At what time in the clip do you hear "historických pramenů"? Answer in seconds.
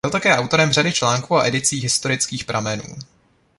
1.81-2.95